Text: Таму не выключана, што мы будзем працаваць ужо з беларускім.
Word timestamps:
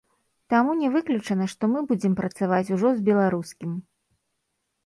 Таму 0.53 0.71
не 0.79 0.89
выключана, 0.95 1.45
што 1.53 1.69
мы 1.73 1.79
будзем 1.91 2.13
працаваць 2.21 2.73
ужо 2.77 2.87
з 2.97 3.07
беларускім. 3.11 3.71